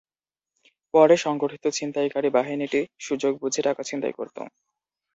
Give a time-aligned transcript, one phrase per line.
[0.93, 4.37] পরে সংগঠিত ছিনতাইকারী বাহিনীটি সুযোগ বুঝে টাকা ছিনতাই করত।